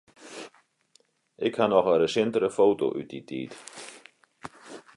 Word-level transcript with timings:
Ik 1.47 1.55
haw 1.57 1.69
noch 1.69 1.89
in 1.91 2.01
resintere 2.03 2.49
foto 2.57 2.85
út 2.99 3.07
dy 3.11 3.19
tiid. 3.27 3.53